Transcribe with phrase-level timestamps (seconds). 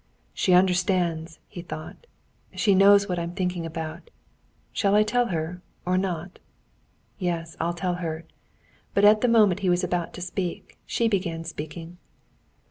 [0.33, 2.07] "She understands," he thought;
[2.55, 4.09] "she knows what I'm thinking about.
[4.73, 6.39] Shall I tell her or not?
[7.19, 8.25] Yes, I'll tell her."
[8.95, 11.99] But at the moment he was about to speak, she began speaking.